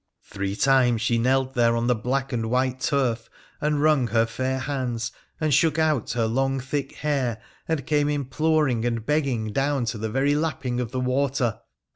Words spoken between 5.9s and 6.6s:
her long